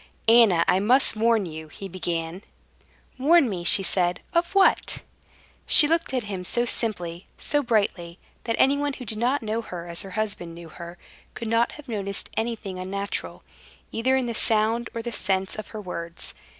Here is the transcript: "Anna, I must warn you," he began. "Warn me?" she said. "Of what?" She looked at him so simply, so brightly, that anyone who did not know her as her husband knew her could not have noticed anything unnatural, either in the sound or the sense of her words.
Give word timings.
"Anna, 0.27 0.65
I 0.67 0.79
must 0.79 1.15
warn 1.15 1.45
you," 1.45 1.67
he 1.67 1.87
began. 1.87 2.41
"Warn 3.19 3.47
me?" 3.47 3.63
she 3.63 3.83
said. 3.83 4.19
"Of 4.33 4.55
what?" 4.55 5.03
She 5.67 5.87
looked 5.87 6.11
at 6.11 6.23
him 6.23 6.43
so 6.43 6.65
simply, 6.65 7.27
so 7.37 7.61
brightly, 7.61 8.17
that 8.45 8.55
anyone 8.57 8.93
who 8.93 9.05
did 9.05 9.19
not 9.19 9.43
know 9.43 9.61
her 9.61 9.87
as 9.87 10.01
her 10.01 10.09
husband 10.17 10.55
knew 10.55 10.69
her 10.69 10.97
could 11.35 11.49
not 11.49 11.73
have 11.73 11.87
noticed 11.87 12.31
anything 12.35 12.79
unnatural, 12.79 13.43
either 13.91 14.15
in 14.15 14.25
the 14.25 14.33
sound 14.33 14.89
or 14.95 15.03
the 15.03 15.11
sense 15.11 15.55
of 15.55 15.67
her 15.67 15.79
words. 15.79 16.33